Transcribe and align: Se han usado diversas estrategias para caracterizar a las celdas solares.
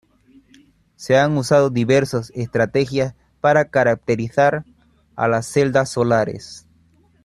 Se 0.95 1.15
han 1.19 1.37
usado 1.37 1.69
diversas 1.69 2.31
estrategias 2.33 3.13
para 3.39 3.65
caracterizar 3.69 4.65
a 5.15 5.27
las 5.27 5.45
celdas 5.45 5.89
solares. 5.89 6.65